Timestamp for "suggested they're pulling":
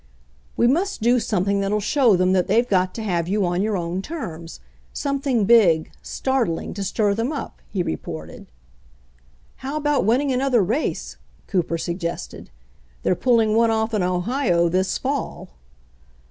11.77-13.55